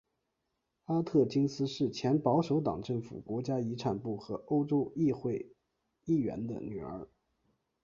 [0.85, 5.51] 阿特金斯是前保守党政府国家遗产部和欧洲议会
[6.05, 7.07] 议员的女儿。